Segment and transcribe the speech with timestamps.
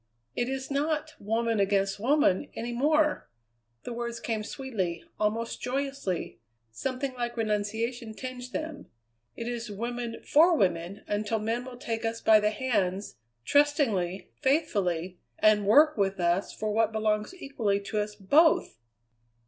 [0.35, 3.29] "It is not woman against woman any more."
[3.83, 6.39] The words came sweetly, almost joyously;
[6.71, 8.87] something like renunciation tinged them.
[9.35, 15.19] "It is woman for woman until men will take us by the hands, trustingly, faithfully,
[15.37, 18.79] and work with us for what belongs equally to us both!"